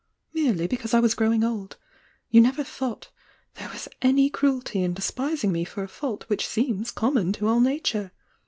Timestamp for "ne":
2.41-2.51